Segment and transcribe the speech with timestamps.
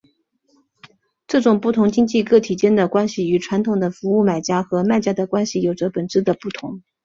[1.27, 6.81] 这种不同经济个体间的关系与传统的服务买家和卖家的关系有着本质的不同。